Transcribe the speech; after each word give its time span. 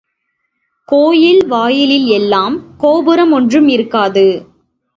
கோயில் 0.87 1.47
வாயிலில் 1.47 2.07
எல்லாம் 2.07 2.55
கோபுரம் 2.77 3.31
ஒன்றும் 3.31 3.67
இருக்காது. 3.67 4.27